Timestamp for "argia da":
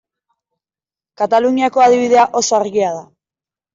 2.61-3.05